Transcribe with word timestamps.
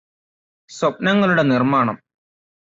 സ്വപ്നങ്ങളുടെ 0.69 1.43
നിര്മ്മാണം 1.43 1.97